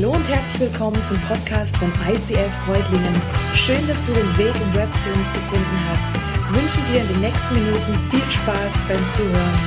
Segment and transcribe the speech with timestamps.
[0.00, 3.20] Hallo und herzlich willkommen zum Podcast von ICF Freudlingen.
[3.52, 6.12] Schön, dass du den Weg im Web zu uns gefunden hast.
[6.14, 9.58] Ich wünsche dir in den nächsten Minuten viel Spaß beim Zuhören.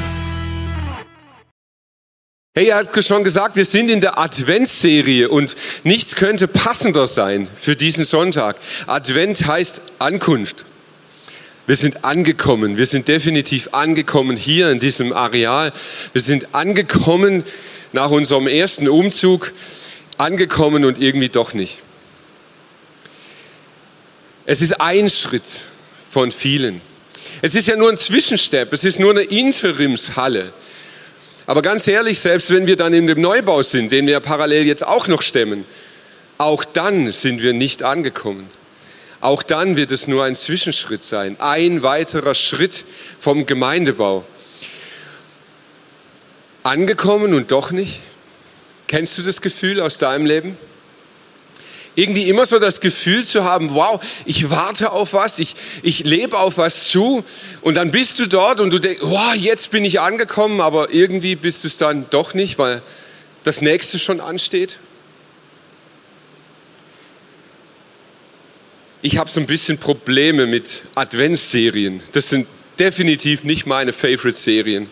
[2.55, 7.45] Hey, er hat schon gesagt, wir sind in der Adventsserie und nichts könnte passender sein
[7.53, 8.55] für diesen Sonntag.
[8.87, 10.63] Advent heißt Ankunft.
[11.67, 15.73] Wir sind angekommen, wir sind definitiv angekommen hier in diesem Areal.
[16.13, 17.43] Wir sind angekommen
[17.91, 19.51] nach unserem ersten Umzug
[20.21, 21.79] angekommen und irgendwie doch nicht.
[24.45, 25.45] Es ist ein Schritt
[26.09, 26.81] von vielen.
[27.41, 30.53] Es ist ja nur ein Zwischenstepp, es ist nur eine Interimshalle.
[31.47, 34.85] Aber ganz ehrlich, selbst wenn wir dann in dem Neubau sind, den wir parallel jetzt
[34.85, 35.65] auch noch stemmen,
[36.37, 38.47] auch dann sind wir nicht angekommen.
[39.21, 42.85] Auch dann wird es nur ein Zwischenschritt sein, ein weiterer Schritt
[43.19, 44.23] vom Gemeindebau.
[46.63, 48.01] Angekommen und doch nicht?
[48.91, 50.57] Kennst du das Gefühl aus deinem Leben?
[51.95, 56.37] Irgendwie immer so das Gefühl zu haben, wow, ich warte auf was, ich, ich lebe
[56.37, 57.23] auf was zu
[57.61, 61.37] und dann bist du dort und du denkst, wow, jetzt bin ich angekommen, aber irgendwie
[61.37, 62.81] bist du es dann doch nicht, weil
[63.45, 64.77] das nächste schon ansteht.
[69.01, 72.03] Ich habe so ein bisschen Probleme mit Adventsserien.
[72.11, 72.45] Das sind
[72.77, 74.89] definitiv nicht meine Favorite-Serien.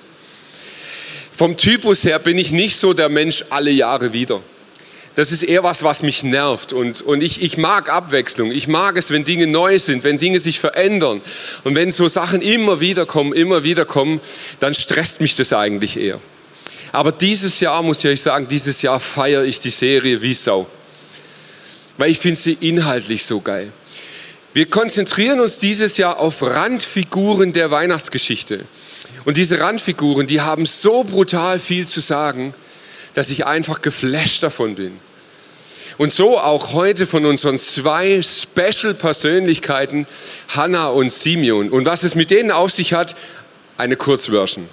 [1.39, 4.41] Vom Typus her bin ich nicht so der Mensch alle Jahre wieder.
[5.15, 6.73] Das ist eher was, was mich nervt.
[6.73, 8.51] Und, und ich, ich mag Abwechslung.
[8.51, 11.21] Ich mag es, wenn Dinge neu sind, wenn Dinge sich verändern.
[11.63, 14.19] Und wenn so Sachen immer wieder kommen, immer wieder kommen,
[14.59, 16.19] dann stresst mich das eigentlich eher.
[16.91, 20.67] Aber dieses Jahr, muss ich euch sagen, dieses Jahr feiere ich die Serie wie Sau.
[21.97, 23.71] Weil ich finde sie inhaltlich so geil.
[24.53, 28.65] Wir konzentrieren uns dieses Jahr auf Randfiguren der Weihnachtsgeschichte.
[29.25, 32.53] Und diese Randfiguren, die haben so brutal viel zu sagen,
[33.13, 34.99] dass ich einfach geflasht davon bin.
[35.97, 40.07] Und so auch heute von unseren zwei Special-Persönlichkeiten,
[40.47, 41.69] Hannah und Simeon.
[41.69, 43.15] Und was es mit denen auf sich hat,
[43.77, 44.69] eine Kurzversion.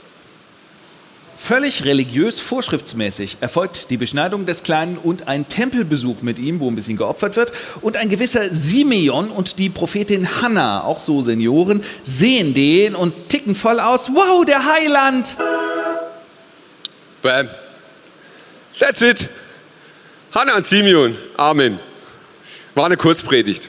[1.39, 6.75] Völlig religiös vorschriftsmäßig erfolgt die Beschneidung des Kleinen und ein Tempelbesuch mit ihm, wo ein
[6.75, 7.53] bisschen geopfert wird.
[7.83, 13.55] Und ein gewisser Simeon und die Prophetin Hannah, auch so Senioren, sehen den und ticken
[13.55, 14.09] voll aus.
[14.15, 15.37] Wow, der Heiland!
[17.21, 17.49] Bam.
[18.79, 19.29] That's it.
[20.33, 21.17] Hannah und Simeon.
[21.37, 21.79] Amen.
[22.75, 23.69] War eine Kurzpredigt.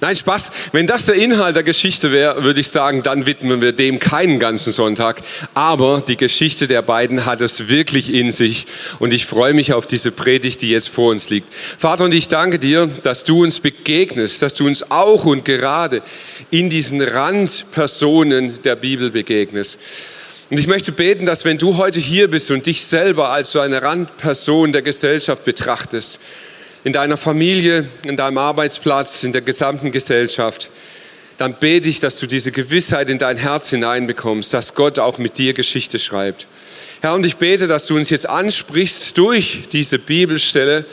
[0.00, 0.50] Nein, Spaß.
[0.70, 4.38] Wenn das der Inhalt der Geschichte wäre, würde ich sagen, dann widmen wir dem keinen
[4.38, 5.20] ganzen Sonntag.
[5.54, 8.66] Aber die Geschichte der beiden hat es wirklich in sich.
[9.00, 11.52] Und ich freue mich auf diese Predigt, die jetzt vor uns liegt.
[11.78, 16.00] Vater, und ich danke dir, dass du uns begegnest, dass du uns auch und gerade
[16.50, 19.78] in diesen Randpersonen der Bibel begegnest.
[20.48, 23.58] Und ich möchte beten, dass wenn du heute hier bist und dich selber als so
[23.58, 26.20] eine Randperson der Gesellschaft betrachtest,
[26.84, 30.70] in deiner Familie, in deinem Arbeitsplatz, in der gesamten Gesellschaft,
[31.38, 35.38] dann bete ich, dass du diese Gewissheit in dein Herz hineinbekommst, dass Gott auch mit
[35.38, 36.48] dir Geschichte schreibt.
[37.00, 40.84] Herr, und ich bete, dass du uns jetzt ansprichst durch diese Bibelstelle,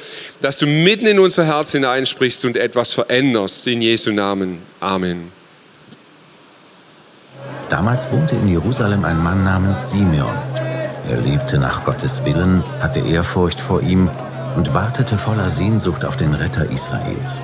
[0.41, 3.66] dass du mitten in unser Herz hineinsprichst und etwas veränderst.
[3.66, 4.62] In Jesu Namen.
[4.79, 5.31] Amen.
[7.69, 10.35] Damals wohnte in Jerusalem ein Mann namens Simeon.
[11.09, 14.12] Er lebte nach Gottes Willen, hatte Ehrfurcht vor ihm
[14.56, 17.42] und wartete voller Sehnsucht auf den Retter Israels.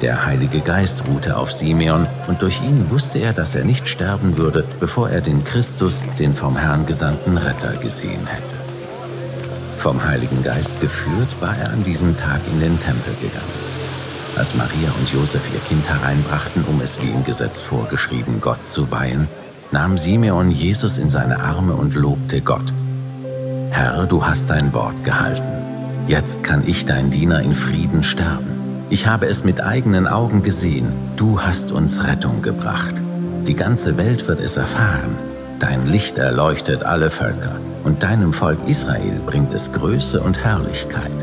[0.00, 4.38] Der Heilige Geist ruhte auf Simeon und durch ihn wusste er, dass er nicht sterben
[4.38, 8.56] würde, bevor er den Christus, den vom Herrn gesandten Retter, gesehen hätte.
[9.76, 13.70] Vom Heiligen Geist geführt, war er an diesem Tag in den Tempel gegangen.
[14.36, 18.90] Als Maria und Josef ihr Kind hereinbrachten, um es wie im Gesetz vorgeschrieben Gott zu
[18.90, 19.28] weihen,
[19.70, 22.72] nahm Simeon Jesus in seine Arme und lobte Gott.
[23.70, 25.59] Herr, du hast dein Wort gehalten.
[26.10, 28.82] Jetzt kann ich, dein Diener, in Frieden sterben.
[28.90, 30.92] Ich habe es mit eigenen Augen gesehen.
[31.14, 33.00] Du hast uns Rettung gebracht.
[33.46, 35.16] Die ganze Welt wird es erfahren.
[35.60, 41.14] Dein Licht erleuchtet alle Völker, und deinem Volk Israel bringt es Größe und Herrlichkeit.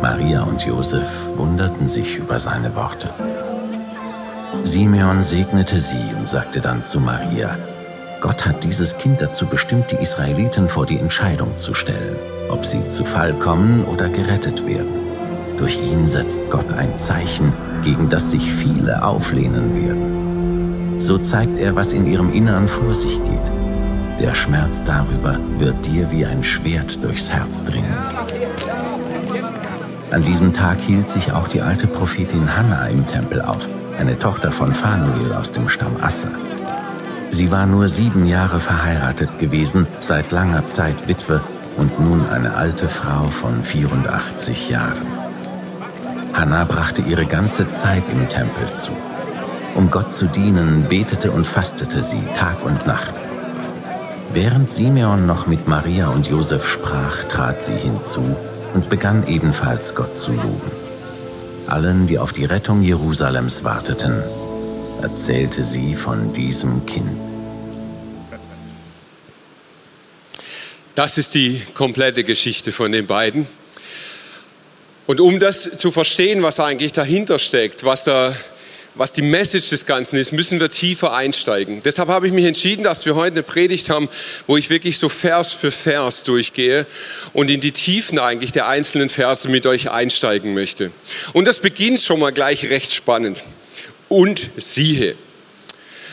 [0.00, 3.10] Maria und Josef wunderten sich über seine Worte.
[4.62, 7.54] Simeon segnete sie und sagte dann zu Maria,
[8.22, 12.16] Gott hat dieses Kind dazu bestimmt, die Israeliten vor die Entscheidung zu stellen
[12.52, 15.00] ob sie zu Fall kommen oder gerettet werden.
[15.56, 17.52] Durch ihn setzt Gott ein Zeichen,
[17.82, 21.00] gegen das sich viele auflehnen werden.
[21.00, 23.52] So zeigt er, was in ihrem Innern vor sich geht.
[24.20, 27.96] Der Schmerz darüber wird dir wie ein Schwert durchs Herz dringen.
[30.10, 33.68] An diesem Tag hielt sich auch die alte Prophetin Hannah im Tempel auf,
[33.98, 36.32] eine Tochter von Phanuel aus dem Stamm Asser.
[37.30, 41.40] Sie war nur sieben Jahre verheiratet gewesen, seit langer Zeit Witwe
[41.76, 45.06] und nun eine alte Frau von 84 Jahren.
[46.34, 48.92] Hannah brachte ihre ganze Zeit im Tempel zu.
[49.74, 53.14] Um Gott zu dienen, betete und fastete sie Tag und Nacht.
[54.32, 58.36] Während Simeon noch mit Maria und Josef sprach, trat sie hinzu
[58.74, 60.70] und begann ebenfalls Gott zu loben.
[61.66, 64.22] Allen, die auf die Rettung Jerusalems warteten,
[65.00, 67.31] erzählte sie von diesem Kind.
[70.94, 73.46] Das ist die komplette Geschichte von den beiden.
[75.06, 78.34] Und um das zu verstehen, was eigentlich dahinter steckt, was da
[78.94, 81.80] was die Message des Ganzen ist, müssen wir tiefer einsteigen.
[81.82, 84.08] Deshalb habe ich mich entschieden, dass wir heute eine Predigt haben,
[84.46, 86.86] wo ich wirklich so Vers für Vers durchgehe
[87.32, 90.90] und in die Tiefen eigentlich der einzelnen Verse mit euch einsteigen möchte.
[91.32, 93.42] Und das beginnt schon mal gleich recht spannend.
[94.10, 95.14] Und siehe.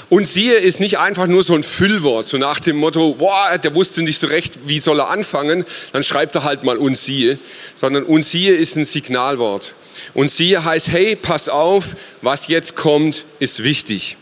[0.10, 3.76] Und siehe ist nicht einfach nur so ein Füllwort, so nach dem Motto, boah, der
[3.76, 7.38] wusste nicht so recht, wie soll er anfangen, dann schreibt er halt mal und siehe,
[7.76, 9.76] sondern und siehe ist ein Signalwort.
[10.16, 14.18] Und siehe heißt, hey, pass auf, was jetzt kommt, ist wichtig.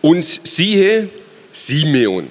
[0.00, 1.08] Und siehe,
[1.50, 2.30] Simeon.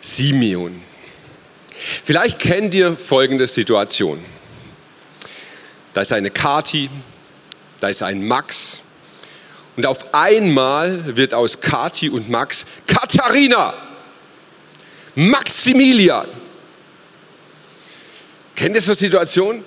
[0.00, 0.80] Simeon.
[2.04, 4.20] Vielleicht kennt ihr folgende Situation.
[5.92, 6.88] Da ist eine Kati,
[7.80, 8.82] da ist ein Max.
[9.76, 13.74] Und auf einmal wird aus Kati und Max Katharina,
[15.14, 16.26] Maximilian.
[18.54, 19.62] Kennt ihr so Situation,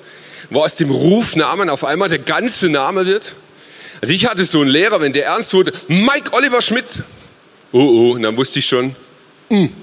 [0.50, 3.36] wo aus dem Rufnamen auf einmal der ganze Name wird?
[4.02, 6.88] Also ich hatte so einen Lehrer, wenn der ernst wurde, Mike Oliver Schmidt.
[7.72, 8.96] Oh, oh, und dann wusste ich schon,
[9.50, 9.76] mh, hm,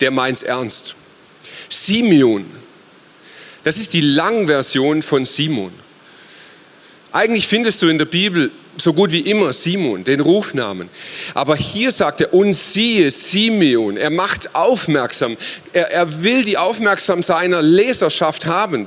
[0.00, 0.94] der meint's ernst.
[1.68, 2.44] Simeon,
[3.64, 5.72] das ist die Langversion von Simon.
[7.10, 10.88] Eigentlich findest du in der Bibel so gut wie immer Simon, den Rufnamen.
[11.34, 15.36] Aber hier sagt er, und siehe Simeon, er macht aufmerksam,
[15.72, 18.86] er, er will die Aufmerksamkeit seiner Leserschaft haben,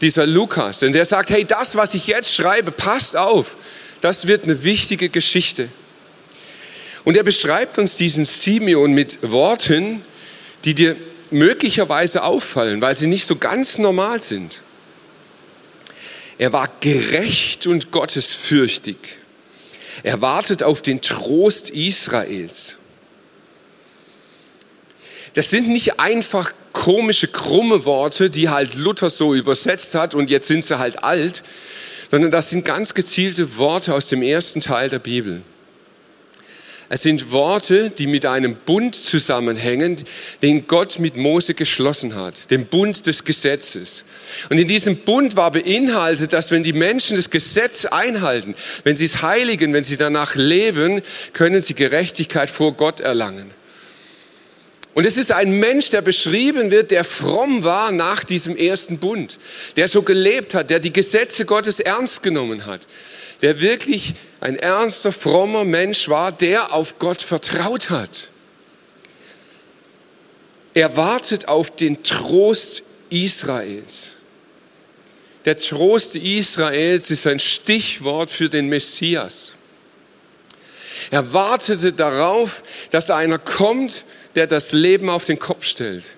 [0.00, 0.80] dieser Lukas.
[0.80, 3.56] Denn der sagt, hey, das, was ich jetzt schreibe, passt auf,
[4.00, 5.68] das wird eine wichtige Geschichte.
[7.04, 10.04] Und er beschreibt uns diesen Simeon mit Worten,
[10.64, 10.96] die dir
[11.30, 14.62] möglicherweise auffallen, weil sie nicht so ganz normal sind.
[16.38, 18.96] Er war gerecht und gottesfürchtig.
[20.02, 22.76] Er wartet auf den Trost Israels.
[25.34, 30.48] Das sind nicht einfach komische, krumme Worte, die halt Luther so übersetzt hat und jetzt
[30.48, 31.42] sind sie halt alt,
[32.10, 35.42] sondern das sind ganz gezielte Worte aus dem ersten Teil der Bibel.
[36.94, 39.96] Es sind Worte, die mit einem Bund zusammenhängen,
[40.42, 44.04] den Gott mit Mose geschlossen hat, dem Bund des Gesetzes.
[44.50, 48.54] Und in diesem Bund war beinhaltet, dass wenn die Menschen das Gesetz einhalten,
[48.84, 51.00] wenn sie es heiligen, wenn sie danach leben,
[51.32, 53.50] können sie Gerechtigkeit vor Gott erlangen.
[54.92, 59.38] Und es ist ein Mensch, der beschrieben wird, der fromm war nach diesem ersten Bund,
[59.76, 62.86] der so gelebt hat, der die Gesetze Gottes ernst genommen hat,
[63.40, 64.12] der wirklich
[64.42, 68.30] ein ernster, frommer Mensch war, der auf Gott vertraut hat.
[70.74, 74.10] Er wartet auf den Trost Israels.
[75.44, 79.52] Der Trost Israels ist ein Stichwort für den Messias.
[81.12, 84.04] Er wartete darauf, dass einer kommt,
[84.34, 86.16] der das Leben auf den Kopf stellt,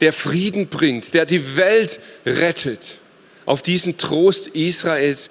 [0.00, 2.98] der Frieden bringt, der die Welt rettet.
[3.46, 5.30] Auf diesen Trost Israels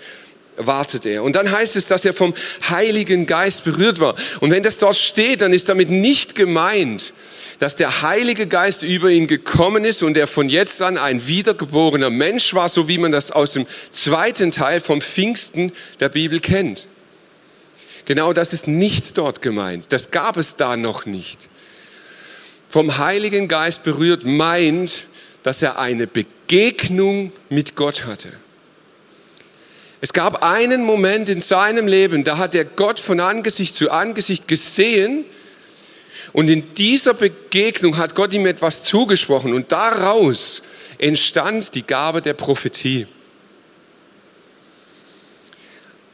[0.59, 1.23] wartet er.
[1.23, 2.33] Und dann heißt es, dass er vom
[2.69, 4.15] Heiligen Geist berührt war.
[4.39, 7.13] Und wenn das dort steht, dann ist damit nicht gemeint,
[7.59, 12.09] dass der Heilige Geist über ihn gekommen ist und er von jetzt an ein wiedergeborener
[12.09, 16.87] Mensch war, so wie man das aus dem zweiten Teil vom Pfingsten der Bibel kennt.
[18.05, 19.91] Genau das ist nicht dort gemeint.
[19.91, 21.47] Das gab es da noch nicht.
[22.69, 25.07] Vom Heiligen Geist berührt meint,
[25.43, 28.29] dass er eine Begegnung mit Gott hatte.
[30.01, 34.47] Es gab einen Moment in seinem Leben, da hat er Gott von Angesicht zu Angesicht
[34.47, 35.25] gesehen
[36.31, 40.61] und in dieser Begegnung hat Gott ihm etwas zugesprochen und daraus
[40.97, 43.07] entstand die Gabe der Prophetie.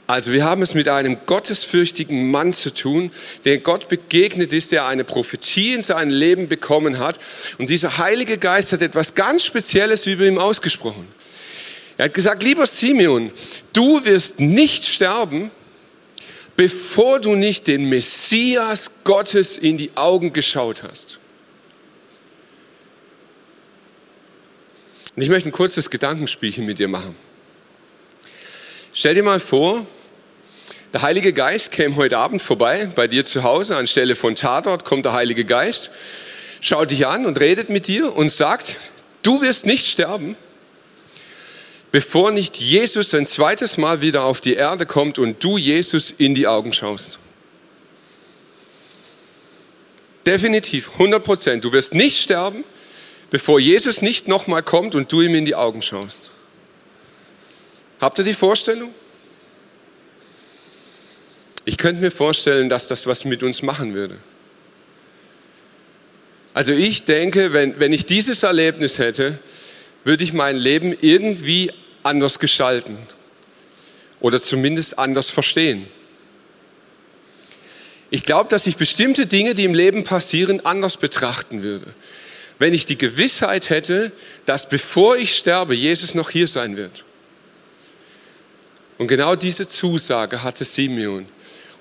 [0.08, 3.12] Also wir haben es mit einem gottesfürchtigen Mann zu tun,
[3.44, 7.18] der Gott begegnet ist, der eine Prophetie in seinem Leben bekommen hat.
[7.58, 11.08] Und dieser Heilige Geist hat etwas ganz Spezielles über ihm ausgesprochen.
[11.98, 13.32] Er hat gesagt, lieber Simeon,
[13.74, 15.52] du wirst nicht sterben,
[16.56, 21.20] bevor du nicht den Messias Gottes in die Augen geschaut hast.
[25.16, 27.16] Und ich möchte ein kurzes Gedankenspielchen mit dir machen.
[28.94, 29.86] Stell dir mal vor,
[30.94, 33.78] der Heilige Geist käme heute Abend vorbei bei dir zu Hause.
[33.78, 35.92] Anstelle von Tatort kommt der Heilige Geist
[36.66, 38.78] schaut dich an und redet mit dir und sagt,
[39.22, 40.36] du wirst nicht sterben,
[41.96, 46.36] bevor nicht Jesus ein zweites Mal wieder auf die Erde kommt und du Jesus in
[46.36, 47.12] die Augen schaust.
[50.26, 51.64] Definitiv, 100 Prozent.
[51.64, 52.66] Du wirst nicht sterben,
[53.30, 56.20] bevor Jesus nicht nochmal kommt und du ihm in die Augen schaust.
[58.02, 58.94] Habt ihr die Vorstellung?
[61.64, 64.18] Ich könnte mir vorstellen, dass das was mit uns machen würde.
[66.54, 69.40] Also ich denke, wenn, wenn ich dieses Erlebnis hätte,
[70.04, 71.72] würde ich mein Leben irgendwie
[72.06, 72.98] anders gestalten
[74.20, 75.86] oder zumindest anders verstehen.
[78.12, 81.94] Ich glaube, dass ich bestimmte Dinge, die im Leben passieren, anders betrachten würde.
[82.60, 84.12] Wenn ich die Gewissheit hätte,
[84.46, 87.04] dass bevor ich sterbe, Jesus noch hier sein wird.
[88.98, 91.26] Und genau diese Zusage hatte Simeon.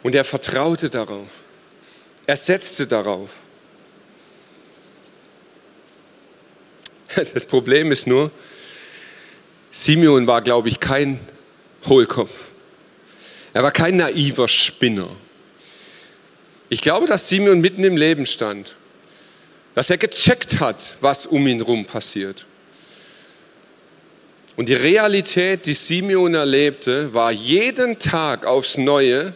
[0.03, 1.29] Und er vertraute darauf.
[2.27, 3.31] Er setzte darauf.
[7.33, 8.33] Das Problem ist nur,
[9.77, 11.19] Simeon war, glaube ich, kein
[11.89, 12.53] Hohlkopf.
[13.53, 15.09] Er war kein naiver Spinner.
[16.69, 18.77] Ich glaube, dass Simeon mitten im Leben stand,
[19.75, 22.47] dass er gecheckt hat, was um ihn herum passiert.
[24.55, 29.35] Und die Realität, die Simeon erlebte, war jeden Tag aufs Neue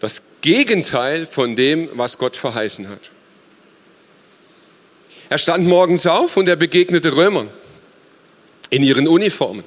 [0.00, 3.10] das Gegenteil von dem, was Gott verheißen hat.
[5.28, 7.50] Er stand morgens auf und er begegnete Römern
[8.72, 9.64] in ihren Uniformen.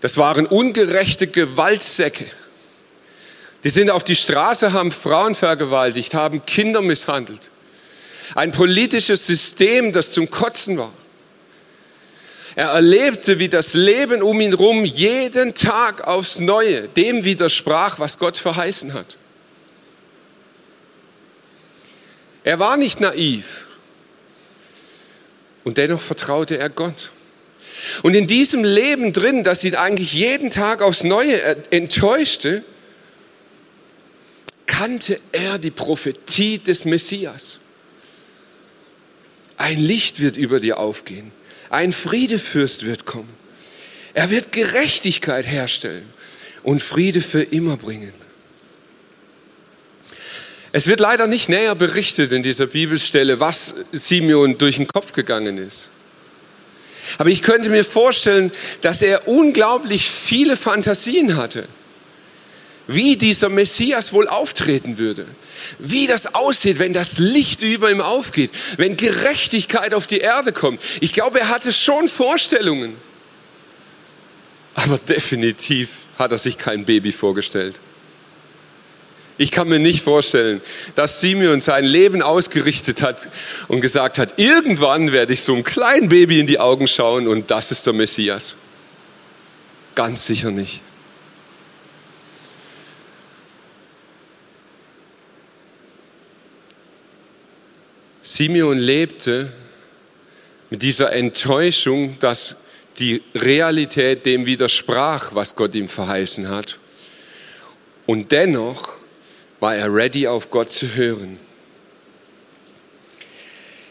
[0.00, 2.24] Das waren ungerechte Gewaltsäcke.
[3.62, 7.50] Die sind auf die Straße, haben Frauen vergewaltigt, haben Kinder misshandelt.
[8.34, 10.92] Ein politisches System, das zum Kotzen war.
[12.56, 18.18] Er erlebte, wie das Leben um ihn herum jeden Tag aufs Neue dem widersprach, was
[18.18, 19.18] Gott verheißen hat.
[22.44, 23.66] Er war nicht naiv.
[25.64, 27.10] Und dennoch vertraute er Gott.
[28.02, 32.62] Und in diesem Leben drin, das ihn eigentlich jeden Tag aufs Neue enttäuschte,
[34.66, 37.58] kannte er die Prophetie des Messias.
[39.56, 41.32] Ein Licht wird über dir aufgehen.
[41.70, 43.32] Ein Friedefürst wird kommen.
[44.14, 46.08] Er wird Gerechtigkeit herstellen
[46.62, 48.12] und Friede für immer bringen.
[50.72, 55.56] Es wird leider nicht näher berichtet in dieser Bibelstelle, was Simeon durch den Kopf gegangen
[55.58, 55.88] ist.
[57.18, 61.66] Aber ich könnte mir vorstellen, dass er unglaublich viele Fantasien hatte,
[62.86, 65.26] wie dieser Messias wohl auftreten würde,
[65.78, 70.80] wie das aussieht, wenn das Licht über ihm aufgeht, wenn Gerechtigkeit auf die Erde kommt.
[71.00, 72.96] Ich glaube, er hatte schon Vorstellungen,
[74.74, 77.80] aber definitiv hat er sich kein Baby vorgestellt.
[79.36, 80.60] Ich kann mir nicht vorstellen,
[80.94, 83.28] dass Simeon sein Leben ausgerichtet hat
[83.66, 87.50] und gesagt hat, irgendwann werde ich so einem kleinen Baby in die Augen schauen und
[87.50, 88.54] das ist der Messias.
[89.96, 90.80] Ganz sicher nicht.
[98.22, 99.52] Simeon lebte
[100.70, 102.56] mit dieser Enttäuschung, dass
[102.98, 106.78] die Realität dem widersprach, was Gott ihm verheißen hat.
[108.06, 108.94] Und dennoch
[109.64, 111.38] war er ready, auf Gott zu hören.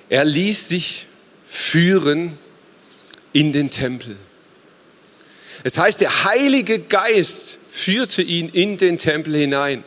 [0.07, 1.07] Er ließ sich
[1.43, 2.37] führen
[3.31, 4.15] in den Tempel.
[5.63, 9.83] Es heißt, der Heilige Geist führte ihn in den Tempel hinein.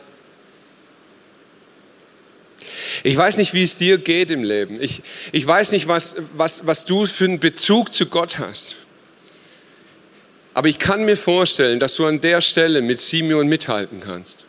[3.03, 4.81] Ich weiß nicht, wie es dir geht im Leben.
[4.81, 5.01] Ich,
[5.31, 8.75] ich weiß nicht, was, was, was du für einen Bezug zu Gott hast.
[10.53, 14.46] Aber ich kann mir vorstellen, dass du an der Stelle mit Simeon mithalten kannst.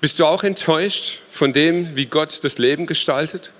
[0.00, 3.52] Bist du auch enttäuscht von dem, wie Gott das Leben gestaltet?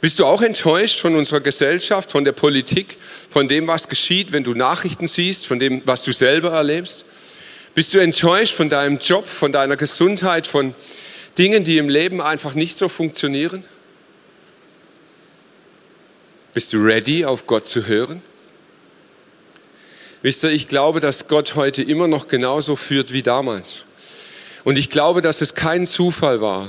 [0.00, 2.96] Bist du auch enttäuscht von unserer Gesellschaft, von der Politik,
[3.28, 7.04] von dem, was geschieht, wenn du Nachrichten siehst, von dem, was du selber erlebst?
[7.74, 10.74] Bist du enttäuscht von deinem Job, von deiner Gesundheit, von
[11.38, 13.64] Dingen, die im Leben einfach nicht so funktionieren?
[16.52, 18.22] Bist du ready, auf Gott zu hören?
[20.22, 23.84] Wisst ihr, ich glaube, dass Gott heute immer noch genauso führt wie damals.
[24.64, 26.68] Und ich glaube, dass es kein Zufall war,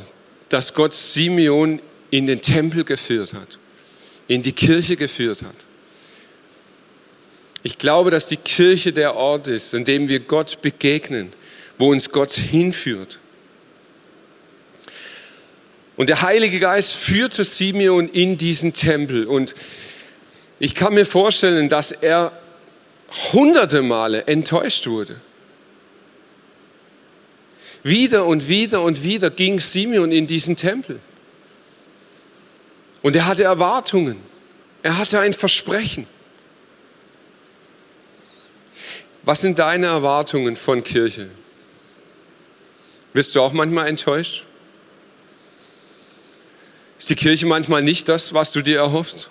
[0.50, 3.57] dass Gott Simeon in den Tempel geführt hat,
[4.27, 5.55] in die Kirche geführt hat.
[7.63, 11.31] Ich glaube, dass die Kirche der Ort ist, in dem wir Gott begegnen,
[11.77, 13.19] wo uns Gott hinführt.
[15.95, 19.25] Und der Heilige Geist führte Simeon in diesen Tempel.
[19.27, 19.53] Und
[20.60, 22.31] ich kann mir vorstellen, dass er
[23.33, 25.19] hunderte Male enttäuscht wurde.
[27.83, 31.00] Wieder und wieder und wieder ging Simeon in diesen Tempel.
[33.01, 34.17] Und er hatte Erwartungen.
[34.83, 36.07] Er hatte ein Versprechen.
[39.23, 41.29] Was sind deine Erwartungen von Kirche?
[43.13, 44.45] Wirst du auch manchmal enttäuscht?
[46.97, 49.29] Ist die Kirche manchmal nicht das, was du dir erhoffst?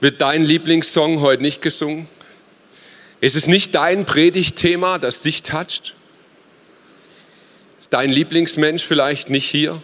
[0.00, 2.08] Wird dein Lieblingssong heute nicht gesungen?
[3.20, 5.94] Ist es nicht dein Predigtthema, das dich toucht?
[7.80, 9.82] Ist dein Lieblingsmensch vielleicht nicht hier?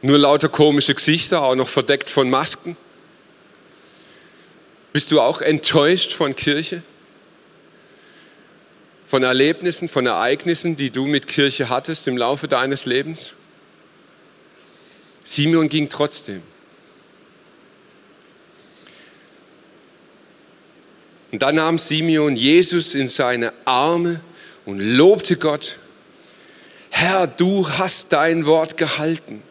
[0.00, 2.76] Nur lauter komische Gesichter, auch noch verdeckt von Masken?
[4.94, 6.82] Bist du auch enttäuscht von Kirche?
[9.06, 13.32] Von Erlebnissen, von Ereignissen, die du mit Kirche hattest im Laufe deines Lebens?
[15.22, 16.42] Simeon ging trotzdem.
[21.30, 24.22] Und dann nahm Simeon Jesus in seine Arme
[24.66, 25.76] und lobte Gott.
[26.90, 29.42] Herr, du hast dein Wort gehalten.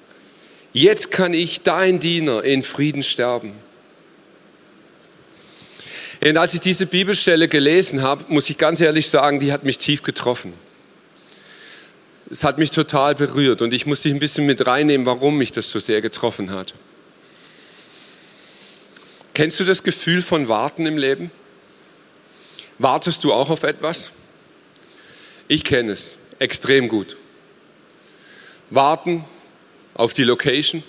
[0.73, 3.53] Jetzt kann ich, dein Diener, in Frieden sterben.
[6.23, 9.79] Und als ich diese Bibelstelle gelesen habe, muss ich ganz ehrlich sagen, die hat mich
[9.79, 10.53] tief getroffen.
[12.29, 15.51] Es hat mich total berührt und ich muss dich ein bisschen mit reinnehmen, warum mich
[15.51, 16.73] das so sehr getroffen hat.
[19.33, 21.31] Kennst du das Gefühl von Warten im Leben?
[22.77, 24.11] Wartest du auch auf etwas?
[25.51, 27.17] Ich kenne es extrem gut.
[28.70, 29.25] Warten
[29.93, 30.81] auf die Location,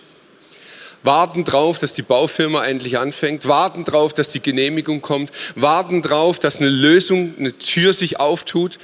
[1.02, 6.38] warten drauf, dass die Baufirma endlich anfängt, warten drauf, dass die Genehmigung kommt, warten drauf,
[6.38, 8.78] dass eine Lösung, eine Tür sich auftut,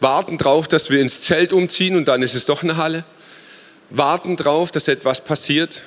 [0.00, 3.04] warten drauf, dass wir ins Zelt umziehen und dann ist es doch eine Halle,
[3.90, 5.82] warten drauf, dass etwas passiert.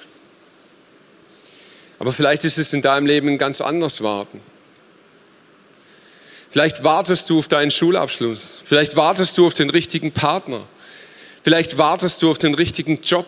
[1.99, 4.39] Aber vielleicht ist es in deinem Leben ein ganz anderes Warten.
[6.53, 10.63] Vielleicht wartest du auf deinen Schulabschluss, vielleicht wartest du auf den richtigen Partner,
[11.41, 13.25] vielleicht wartest du auf den richtigen Job.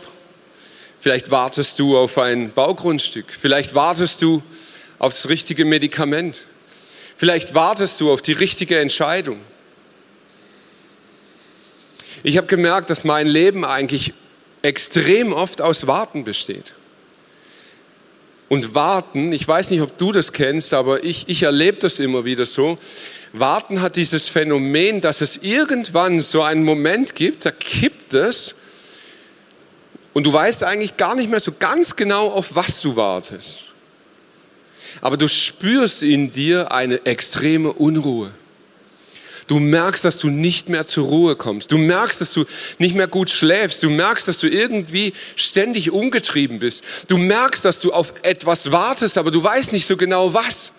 [0.99, 3.25] Vielleicht wartest du auf ein Baugrundstück.
[3.29, 4.41] Vielleicht wartest du
[4.97, 6.45] auf das richtige Medikament.
[7.15, 9.39] Vielleicht wartest du auf die richtige Entscheidung.
[12.23, 14.13] Ich habe gemerkt, dass mein Leben eigentlich
[14.63, 16.73] extrem oft aus Warten besteht.
[18.47, 22.25] Und Warten, ich weiß nicht, ob du das kennst, aber ich, ich erlebe das immer
[22.25, 22.77] wieder so.
[23.39, 28.55] Warten hat dieses Phänomen, dass es irgendwann so einen Moment gibt, da kippt es
[30.13, 33.59] und du weißt eigentlich gar nicht mehr so ganz genau, auf was du wartest.
[35.01, 38.31] Aber du spürst in dir eine extreme Unruhe.
[39.47, 41.71] Du merkst, dass du nicht mehr zur Ruhe kommst.
[41.71, 42.45] Du merkst, dass du
[42.79, 43.83] nicht mehr gut schläfst.
[43.83, 46.83] Du merkst, dass du irgendwie ständig umgetrieben bist.
[47.07, 50.71] Du merkst, dass du auf etwas wartest, aber du weißt nicht so genau was.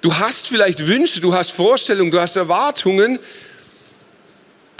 [0.00, 3.18] Du hast vielleicht Wünsche, du hast Vorstellungen, du hast Erwartungen,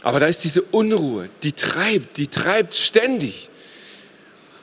[0.03, 3.49] aber da ist diese Unruhe, die treibt, die treibt ständig.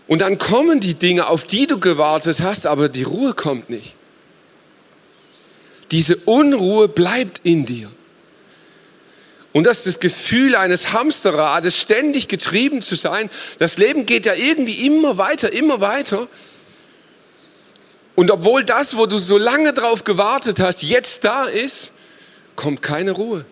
[0.08, 3.93] Und dann kommen die Dinge, auf die du gewartet hast, aber die Ruhe kommt nicht.
[5.91, 7.91] Diese Unruhe bleibt in dir.
[9.54, 13.30] Und das ist das Gefühl eines Hamsterrades, ständig getrieben zu sein.
[13.60, 16.28] Das Leben geht ja irgendwie immer weiter, immer weiter.
[18.18, 21.92] Und obwohl das, wo du so lange drauf gewartet hast, jetzt da ist,
[22.56, 23.46] kommt keine Ruhe.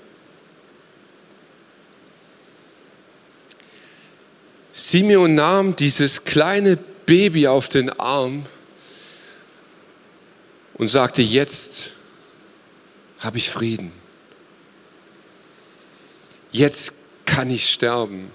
[4.71, 8.43] Simeon nahm dieses kleine Baby auf den Arm
[10.73, 11.91] und sagte, jetzt
[13.19, 13.91] habe ich Frieden.
[16.49, 16.93] Jetzt
[17.27, 18.31] kann ich sterben.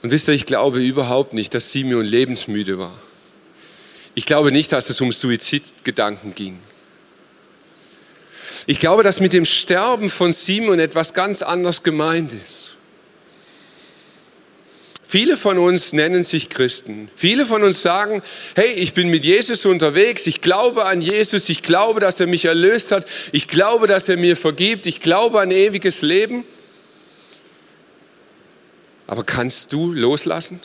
[0.00, 2.98] Und wisst ihr, ich glaube überhaupt nicht, dass Simeon lebensmüde war.
[4.14, 6.58] Ich glaube nicht, dass es um Suizidgedanken ging.
[8.66, 12.62] Ich glaube, dass mit dem Sterben von Simeon etwas ganz anderes gemeint ist.
[15.12, 17.10] Viele von uns nennen sich Christen.
[17.14, 18.22] Viele von uns sagen,
[18.54, 22.46] hey, ich bin mit Jesus unterwegs, ich glaube an Jesus, ich glaube, dass er mich
[22.46, 26.46] erlöst hat, ich glaube, dass er mir vergibt, ich glaube an ewiges Leben.
[29.06, 30.60] Aber kannst du loslassen?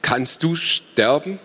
[0.00, 1.40] Kannst du sterben?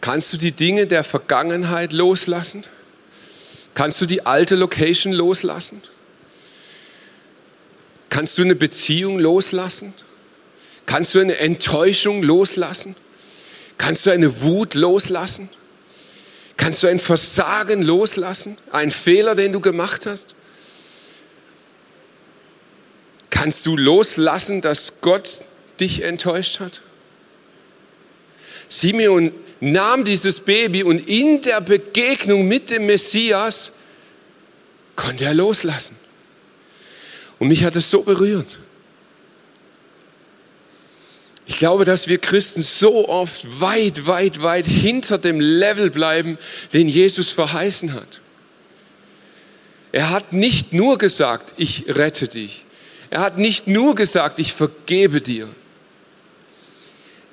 [0.00, 2.64] Kannst du die Dinge der Vergangenheit loslassen?
[3.74, 5.82] Kannst du die alte Location loslassen?
[8.10, 9.92] Kannst du eine Beziehung loslassen?
[10.86, 12.96] Kannst du eine Enttäuschung loslassen?
[13.76, 15.50] Kannst du eine Wut loslassen?
[16.56, 18.58] Kannst du ein Versagen loslassen?
[18.72, 20.34] Ein Fehler, den du gemacht hast?
[23.30, 25.44] Kannst du loslassen, dass Gott
[25.78, 26.82] dich enttäuscht hat?
[28.66, 33.72] Simeon nahm dieses Baby und in der Begegnung mit dem Messias
[34.96, 35.96] konnte er loslassen.
[37.38, 38.58] Und mich hat es so berührt.
[41.46, 46.36] Ich glaube, dass wir Christen so oft weit, weit, weit hinter dem Level bleiben,
[46.72, 48.20] den Jesus verheißen hat.
[49.90, 52.64] Er hat nicht nur gesagt, ich rette dich.
[53.08, 55.48] Er hat nicht nur gesagt, ich vergebe dir.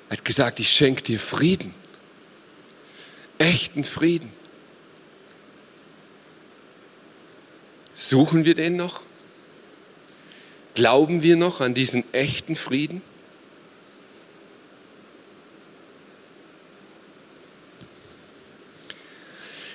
[0.08, 1.74] Er hat gesagt, ich schenke dir Frieden.
[3.38, 4.30] Echten Frieden.
[7.92, 9.00] Suchen wir den noch?
[10.74, 13.00] Glauben wir noch an diesen echten Frieden?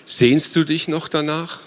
[0.06, 1.62] Sehnst du dich noch danach?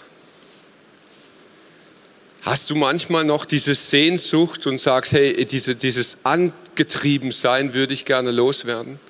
[2.42, 8.30] Hast du manchmal noch diese Sehnsucht und sagst, hey, diese, dieses Angetriebensein würde ich gerne
[8.30, 9.00] loswerden?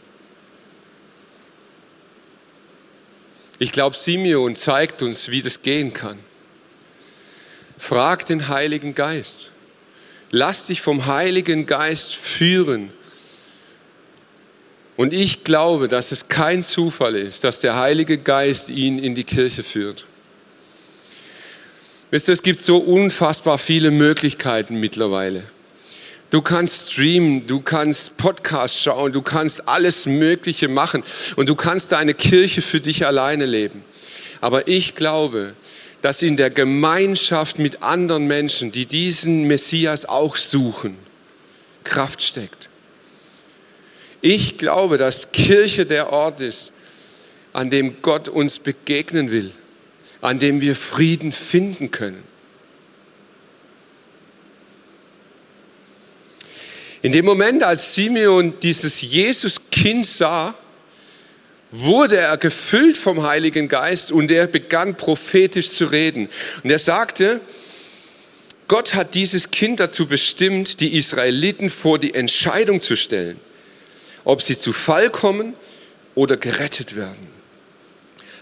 [3.59, 6.19] Ich glaube, Simeon zeigt uns, wie das gehen kann.
[7.79, 9.51] Frag den Heiligen Geist.
[10.31, 12.93] Lass dich vom Heiligen Geist führen
[14.97, 19.25] und ich glaube, dass es kein Zufall ist, dass der Heilige Geist ihn in die
[19.25, 20.05] Kirche führt.
[22.11, 25.43] Wisst ihr, es gibt so unfassbar viele Möglichkeiten mittlerweile.
[26.35, 31.05] Du kannst streamen, du kannst Podcasts schauen, du kannst alles Mögliche machen
[31.37, 33.85] und du kannst deine Kirche für dich alleine leben.
[34.41, 35.55] Aber ich glaube,
[36.03, 40.97] dass in der Gemeinschaft mit anderen Menschen, die diesen Messias auch suchen,
[41.85, 42.69] Kraft steckt.
[44.21, 46.73] Ich glaube, dass Kirche der Ort ist,
[47.53, 49.53] an dem Gott uns begegnen will,
[50.21, 52.34] an dem wir Frieden finden können.
[57.05, 60.55] In dem Moment, als Simeon dieses Jesuskind sah,
[61.71, 66.29] wurde er gefüllt vom Heiligen Geist und er begann prophetisch zu reden.
[66.63, 67.41] Und er sagte,
[68.69, 73.39] Gott hat dieses Kind dazu bestimmt, die Israeliten vor die Entscheidung zu stellen
[74.25, 75.55] ob sie zu Fall kommen
[76.15, 77.29] oder gerettet werden.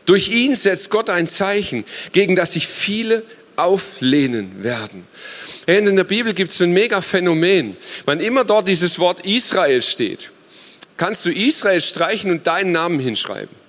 [0.07, 3.23] Durch ihn setzt Gott ein Zeichen, gegen das sich viele
[3.57, 5.07] auflehnen werden.
[5.67, 7.77] In der Bibel gibt es ein mega Phänomen.
[8.05, 10.31] Wann immer dort dieses Wort Israel steht,
[10.97, 13.63] kannst du Israel streichen und deinen Namen hinschreiben.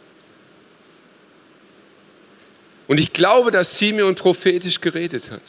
[2.88, 5.42] Und ich glaube, dass Simeon prophetisch geredet hat.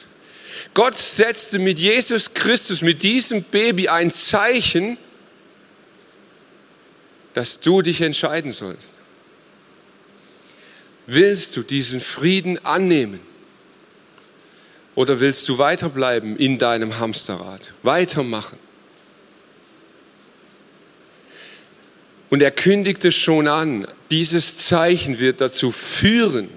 [0.72, 4.96] Gott setzte mit Jesus Christus, mit diesem Baby ein Zeichen,
[7.32, 8.90] dass du dich entscheiden sollst.
[11.06, 13.20] Willst du diesen Frieden annehmen?
[14.94, 17.72] Oder willst du weiterbleiben in deinem Hamsterrad?
[17.82, 18.58] Weitermachen?
[22.30, 26.48] Und er kündigte schon an, dieses Zeichen wird dazu führen,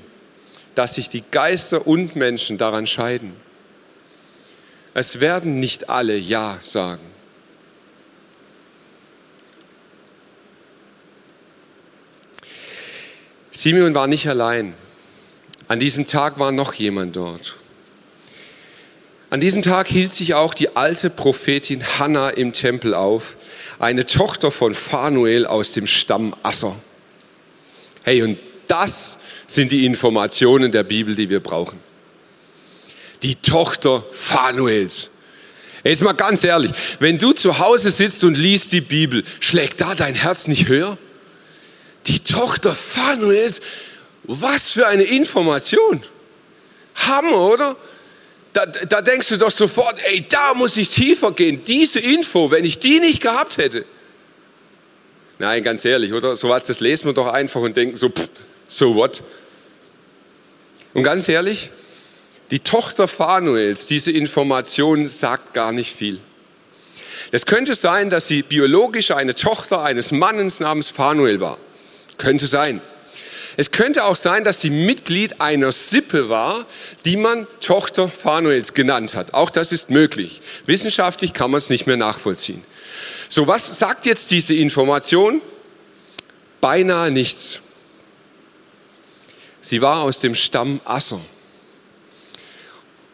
[0.76, 3.36] dass sich die Geister und Menschen daran scheiden.
[4.93, 7.02] Es werden nicht alle Ja sagen.
[13.52, 14.73] Simeon war nicht allein.
[15.67, 17.57] An diesem Tag war noch jemand dort.
[19.29, 23.37] An diesem Tag hielt sich auch die alte Prophetin Hannah im Tempel auf,
[23.79, 26.75] eine Tochter von Phanuel aus dem Stamm Asser.
[28.03, 31.77] Hey, und das sind die Informationen der Bibel, die wir brauchen.
[33.23, 35.09] Die Tochter Phanuels.
[35.83, 39.95] Jetzt mal ganz ehrlich, wenn du zu Hause sitzt und liest die Bibel, schlägt da
[39.95, 40.97] dein Herz nicht höher?
[42.07, 43.59] die Tochter Phanuels,
[44.23, 46.01] was für eine Information.
[46.95, 47.75] Hammer, oder?
[48.58, 51.63] Da, da denkst du doch sofort, ey, da muss ich tiefer gehen.
[51.63, 53.86] Diese Info, wenn ich die nicht gehabt hätte.
[55.38, 56.36] Nein, ganz ehrlich, oder?
[56.36, 58.28] So was, das lesen wir doch einfach und denken so, pff,
[58.67, 59.22] so what?
[60.96, 61.70] Und ganz ehrlich,
[62.50, 66.20] die Tochter Phanuels, diese Information sagt gar nicht viel.
[67.30, 71.60] Es könnte sein, dass sie biologisch eine Tochter eines Mannes namens Phanuel war.
[72.17, 72.82] Könnte sein.
[73.60, 76.67] Es könnte auch sein, dass sie Mitglied einer Sippe war,
[77.06, 79.34] die man Tochter Phanuels genannt hat.
[79.34, 80.41] Auch das ist möglich.
[80.67, 82.63] Wissenschaftlich kann man es nicht mehr nachvollziehen.
[83.28, 85.41] So, was sagt jetzt diese Information?
[86.62, 87.60] Beinahe nichts.
[89.60, 91.20] Sie war aus dem Stamm Asser.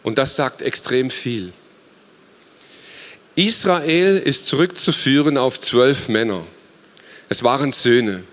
[0.04, 1.54] Und das sagt extrem viel.
[3.36, 6.46] Israel ist zurückzuführen auf zwölf Männer.
[7.30, 8.24] Es waren Söhne.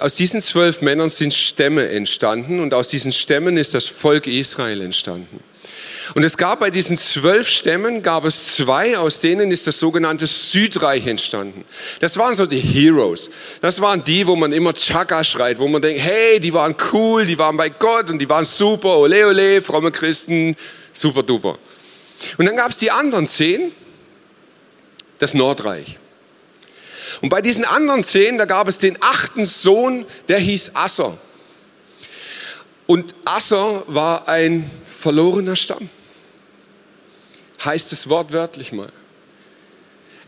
[0.00, 4.80] Aus diesen zwölf Männern sind Stämme entstanden und aus diesen Stämmen ist das Volk Israel
[4.80, 5.40] entstanden.
[6.14, 10.26] Und es gab bei diesen zwölf Stämmen, gab es zwei, aus denen ist das sogenannte
[10.26, 11.64] Südreich entstanden.
[12.00, 13.28] Das waren so die Heroes.
[13.60, 17.26] Das waren die, wo man immer Chaka schreit, wo man denkt, hey, die waren cool,
[17.26, 20.54] die waren bei Gott und die waren super, ole ole, fromme Christen,
[20.92, 21.58] super duper.
[22.38, 23.72] Und dann gab es die anderen zehn,
[25.18, 25.98] das Nordreich.
[27.20, 31.16] Und bei diesen anderen zehn, da gab es den achten Sohn, der hieß Asser.
[32.86, 35.88] Und Asser war ein verlorener Stamm.
[37.64, 38.90] Heißt es wortwörtlich mal.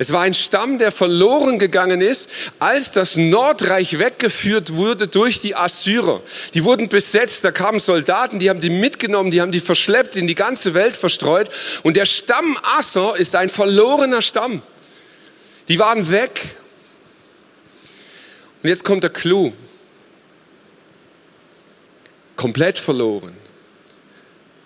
[0.01, 5.57] Es war ein Stamm, der verloren gegangen ist, als das Nordreich weggeführt wurde durch die
[5.57, 6.23] Assyrer.
[6.55, 10.29] Die wurden besetzt, da kamen Soldaten, die haben die mitgenommen, die haben die verschleppt, in
[10.29, 11.51] die ganze Welt verstreut.
[11.83, 14.63] Und der Stamm Asser ist ein verlorener Stamm.
[15.67, 16.41] Die waren weg.
[18.63, 19.53] Und jetzt kommt der Clou.
[22.37, 23.37] Komplett verloren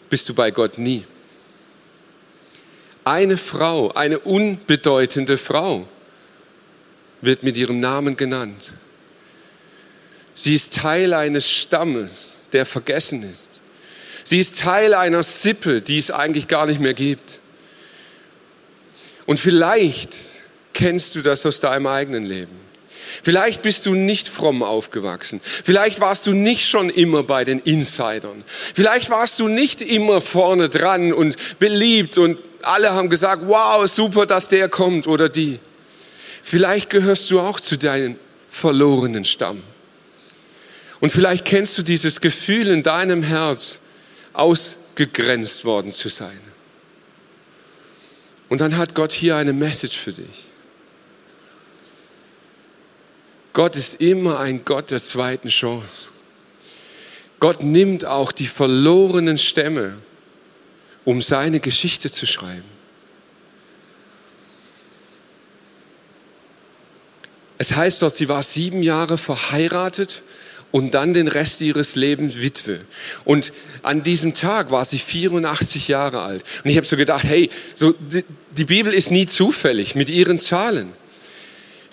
[0.09, 1.05] bist du bei Gott nie.
[3.05, 5.89] Eine Frau, eine unbedeutende Frau
[7.23, 8.61] wird mit ihrem Namen genannt.
[10.35, 13.49] Sie ist Teil eines Stammes, der vergessen ist.
[14.25, 17.41] Sie ist Teil einer Sippe, die es eigentlich gar nicht mehr gibt.
[19.27, 20.11] Und vielleicht
[20.73, 22.62] kennst du das aus deinem eigenen Leben.
[23.23, 25.41] Vielleicht bist du nicht fromm aufgewachsen.
[25.65, 28.45] Vielleicht warst du nicht schon immer bei den Insidern.
[28.75, 34.27] Vielleicht warst du nicht immer vorne dran und beliebt und alle haben gesagt, wow, super,
[34.27, 35.59] dass der kommt oder die.
[36.43, 38.17] Vielleicht gehörst du auch zu deinem
[38.49, 39.63] verlorenen Stamm.
[41.01, 43.79] Und vielleicht kennst du dieses Gefühl in deinem Herz,
[44.33, 46.39] ausgegrenzt worden zu sein.
[48.49, 50.45] Und dann hat Gott hier eine Message für dich.
[53.53, 55.87] Gott ist immer ein Gott der zweiten Chance.
[57.39, 59.95] Gott nimmt auch die verlorenen Stämme,
[61.05, 62.73] um seine Geschichte zu schreiben.
[67.59, 70.23] Es heißt dort, sie war sieben Jahre verheiratet
[70.73, 72.81] und dann den Rest ihres Lebens Witwe.
[73.25, 76.45] Und an diesem Tag war sie 84 Jahre alt.
[76.65, 77.95] Und ich habe so gedacht, hey, so,
[78.57, 80.93] die Bibel ist nie zufällig mit ihren Zahlen.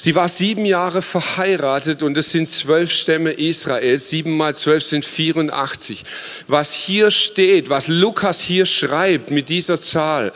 [0.01, 4.07] Sie war sieben Jahre verheiratet und es sind zwölf Stämme Israels.
[4.07, 6.03] Sieben mal zwölf sind 84.
[6.47, 10.31] Was hier steht, was Lukas hier schreibt mit dieser Zahl,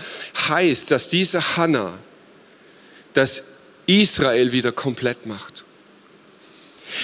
[0.49, 1.97] heißt, dass diese Hannah
[3.13, 3.43] das
[3.85, 5.63] Israel wieder komplett macht.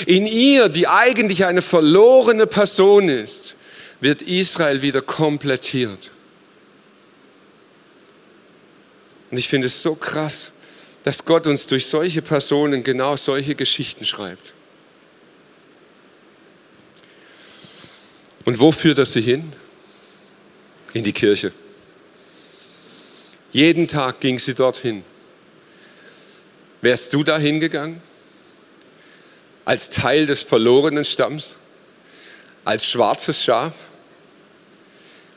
[0.06, 3.56] In ihr, die eigentlich eine verlorene Person ist,
[4.02, 6.12] wird Israel wieder komplettiert.
[9.32, 10.52] Und ich finde es so krass,
[11.04, 14.54] dass Gott uns durch solche Personen genau solche Geschichten schreibt.
[18.46, 19.52] Und wo führt er sie hin?
[20.94, 21.52] In die Kirche.
[23.52, 25.04] Jeden Tag ging sie dorthin.
[26.82, 28.02] Wärst du da hingegangen?
[29.66, 31.58] Als Teil des verlorenen Stamms?
[32.66, 33.76] Als schwarzes Schaf?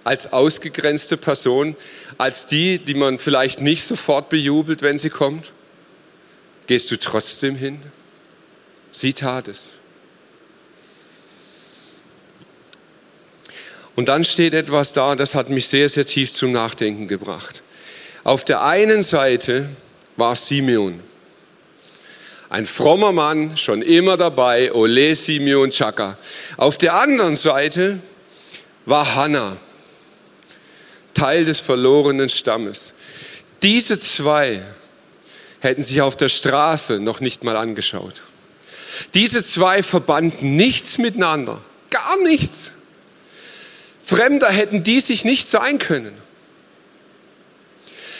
[0.05, 1.77] Als ausgegrenzte Person?
[2.19, 5.53] Als die, die man vielleicht nicht sofort bejubelt, wenn sie kommt?
[6.67, 7.81] Gehst du trotzdem hin?
[8.91, 9.73] Sie tat es.
[13.95, 17.63] Und dann steht etwas da, das hat mich sehr, sehr tief zum Nachdenken gebracht.
[18.25, 19.69] Auf der einen Seite
[20.17, 21.01] war Simeon.
[22.49, 26.19] Ein frommer Mann, schon immer dabei, Ole Simeon Chaka.
[26.57, 27.99] Auf der anderen Seite
[28.85, 29.57] war Hannah,
[31.15, 32.93] Teil des verlorenen Stammes.
[33.63, 34.63] Diese zwei
[35.61, 38.23] hätten sich auf der Straße noch nicht mal angeschaut.
[39.15, 42.73] Diese zwei verbanden nichts miteinander, gar nichts.
[44.01, 46.13] Fremder hätten die sich nicht sein können.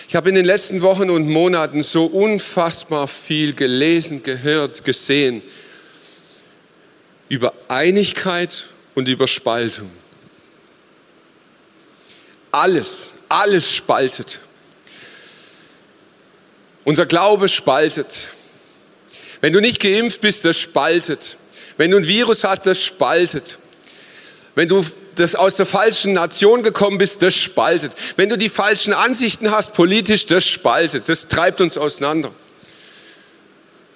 [0.09, 5.43] Ich habe in den letzten Wochen und Monaten so unfassbar viel gelesen, gehört, gesehen
[7.29, 9.91] über Einigkeit und über Spaltung.
[12.53, 14.41] Alles, alles spaltet.
[16.85, 18.29] Unser Glaube spaltet.
[19.41, 21.37] Wenn du nicht geimpft bist, das spaltet.
[21.79, 23.59] Wenn du ein Virus hast, das spaltet.
[24.55, 24.85] Wenn du
[25.15, 27.93] das aus der falschen Nation gekommen bist, das spaltet.
[28.17, 31.09] Wenn du die falschen Ansichten hast, politisch, das spaltet.
[31.09, 32.33] Das treibt uns auseinander.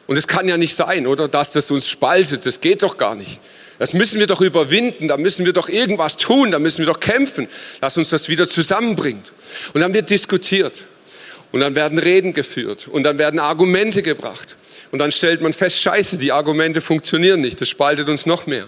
[0.07, 1.29] Und es kann ja nicht sein, oder?
[1.29, 2.47] Dass das uns spaltet.
[2.47, 3.41] Das geht doch gar nicht.
[3.79, 5.09] Das müssen wir doch überwinden.
[5.09, 6.51] Da müssen wir doch irgendwas tun.
[6.51, 7.49] Da müssen wir doch kämpfen,
[7.81, 9.33] dass uns das wieder zusammenbringt.
[9.75, 10.83] Und dann wird diskutiert.
[11.53, 14.57] Und dann werden Reden geführt und dann werden Argumente gebracht.
[14.91, 18.67] Und dann stellt man fest, scheiße, die Argumente funktionieren nicht, das spaltet uns noch mehr.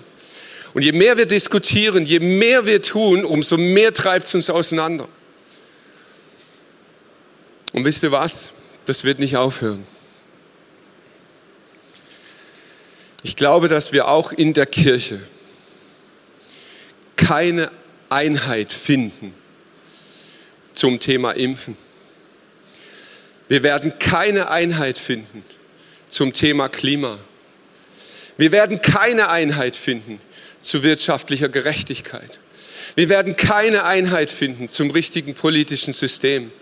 [0.75, 5.09] Und je mehr wir diskutieren, je mehr wir tun, umso mehr treibt es uns auseinander.
[7.73, 8.53] Und wisst ihr was?
[8.85, 9.85] Das wird nicht aufhören.
[13.23, 15.21] Ich glaube, dass wir auch in der Kirche
[17.17, 17.71] keine
[18.09, 19.35] Einheit finden
[20.73, 21.77] zum Thema Impfen.
[23.49, 25.43] Wir werden keine Einheit finden
[26.09, 27.19] zum Thema Klima.
[28.37, 30.21] Wir werden keine Einheit finden
[30.61, 32.39] zu wirtschaftlicher Gerechtigkeit.
[32.95, 36.53] Wir werden keine Einheit finden zum richtigen politischen System.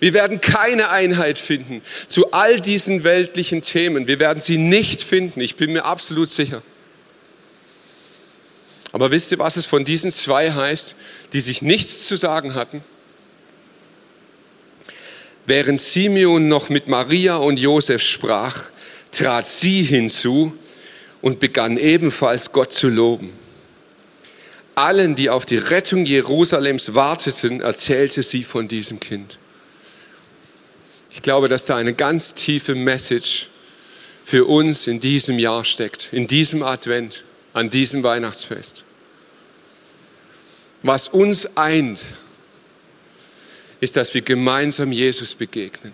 [0.00, 4.06] Wir werden keine Einheit finden zu all diesen weltlichen Themen.
[4.06, 5.40] Wir werden sie nicht finden.
[5.40, 6.62] Ich bin mir absolut sicher.
[8.92, 10.94] Aber wisst ihr, was es von diesen zwei heißt,
[11.32, 12.82] die sich nichts zu sagen hatten?
[15.46, 18.68] Während Simeon noch mit Maria und Josef sprach,
[19.10, 20.56] trat sie hinzu
[21.20, 23.32] und begann ebenfalls Gott zu loben.
[24.74, 29.38] Allen, die auf die Rettung Jerusalems warteten, erzählte sie von diesem Kind.
[31.14, 33.48] Ich glaube, dass da eine ganz tiefe Message
[34.24, 37.22] für uns in diesem Jahr steckt, in diesem Advent,
[37.52, 38.82] an diesem Weihnachtsfest.
[40.82, 42.00] Was uns eint,
[43.80, 45.92] ist, dass wir gemeinsam Jesus begegnen.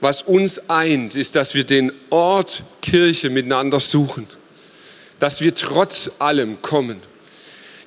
[0.00, 4.26] Was uns eint, ist, dass wir den Ort Kirche miteinander suchen.
[5.18, 7.00] Dass wir trotz allem kommen.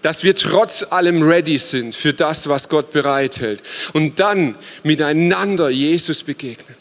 [0.02, 3.62] Dass wir trotz allem ready sind für das, was Gott bereithält.
[3.94, 6.76] Und dann miteinander Jesus begegnen.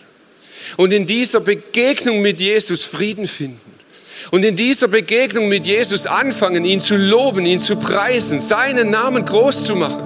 [0.76, 3.60] Und in dieser Begegnung mit Jesus Frieden finden.
[4.30, 9.24] Und in dieser Begegnung mit Jesus anfangen, ihn zu loben, ihn zu preisen, seinen Namen
[9.24, 10.02] groß zu machen.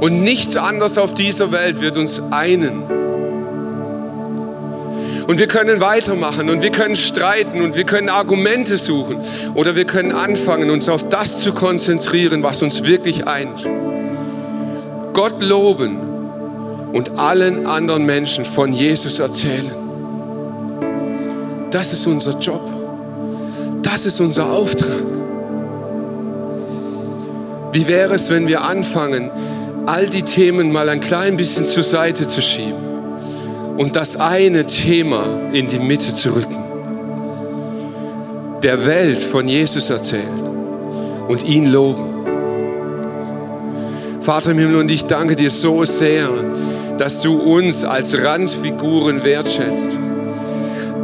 [0.00, 3.05] Und nichts anderes auf dieser Welt wird uns einen.
[5.26, 9.16] Und wir können weitermachen und wir können streiten und wir können Argumente suchen
[9.54, 13.66] oder wir können anfangen, uns auf das zu konzentrieren, was uns wirklich eint.
[15.14, 15.98] Gott loben
[16.92, 19.72] und allen anderen Menschen von Jesus erzählen.
[21.72, 22.62] Das ist unser Job.
[23.82, 25.02] Das ist unser Auftrag.
[27.72, 29.30] Wie wäre es, wenn wir anfangen,
[29.86, 32.85] all die Themen mal ein klein bisschen zur Seite zu schieben
[33.76, 36.56] und das eine Thema in die Mitte zu rücken.
[38.62, 40.40] Der Welt von Jesus erzählen
[41.28, 42.04] und ihn loben.
[44.20, 46.28] Vater im Himmel, und ich danke dir so sehr,
[46.98, 49.98] dass du uns als Randfiguren wertschätzt.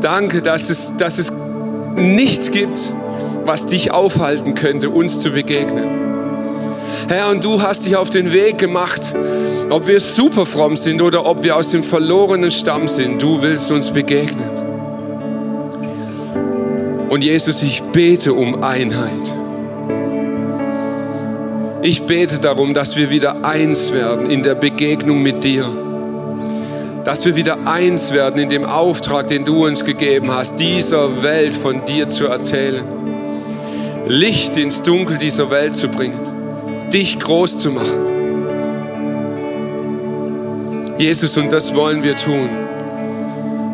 [0.01, 1.31] Danke, dass es, dass es
[1.95, 2.79] nichts gibt,
[3.45, 5.89] was dich aufhalten könnte, uns zu begegnen.
[7.09, 9.15] Herr, und du hast dich auf den Weg gemacht,
[9.73, 13.23] ob wir super fromm sind oder ob wir aus dem verlorenen Stamm sind.
[13.23, 14.51] Du willst uns begegnen.
[17.09, 19.13] Und Jesus, ich bete um Einheit.
[21.83, 25.67] Ich bete darum, dass wir wieder eins werden in der Begegnung mit dir.
[27.05, 31.53] Dass wir wieder eins werden in dem Auftrag, den du uns gegeben hast, dieser Welt
[31.53, 32.85] von dir zu erzählen.
[34.07, 36.33] Licht ins Dunkel dieser Welt zu bringen
[36.93, 38.12] dich groß zu machen.
[40.99, 42.49] Jesus, und das wollen wir tun.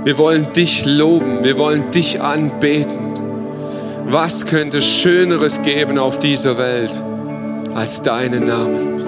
[0.04, 2.98] Wir wollen dich loben, wir wollen dich anbeten.
[4.06, 6.92] Was könnte Schöneres geben auf dieser Welt
[7.74, 8.98] als deinen Namen?